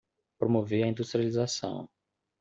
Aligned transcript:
Promover 0.39 0.81
a 0.83 0.87
industrialização 0.87 1.87